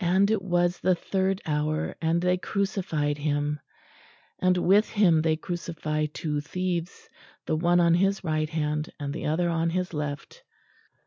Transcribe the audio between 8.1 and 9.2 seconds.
right hand, and